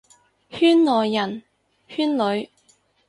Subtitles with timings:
[0.03, 0.03] 圈
[0.83, 1.43] 內人，
[1.87, 2.49] 圈裏，